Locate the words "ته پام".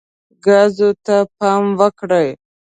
1.05-1.63